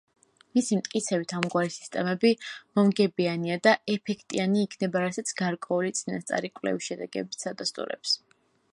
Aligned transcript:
მისი 0.57 0.77
მტკიცებით 0.77 1.33
ამგვარი 1.39 1.69
სისტემები 1.75 2.31
მომგებიანი 2.79 3.59
და 3.69 3.75
ეფექტიანი 3.99 4.65
იქნება, 4.69 5.05
რასაც 5.07 5.35
გარკვეული 5.43 5.95
წინასწარი 6.01 6.55
კვლევის 6.61 6.93
შედეგებიც 6.93 7.51
ადასტურებს. 7.55 8.21